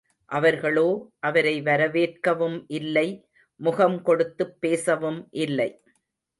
அவர்களோ, 0.25 1.11
அவரை 1.19 1.61
வரவேற்கவும் 1.61 2.63
இல்லை 2.67 3.27
முகம் 3.55 4.01
கொடுத்துப் 4.01 4.61
பேசவும் 4.61 5.27
இல்லை. 5.31 5.81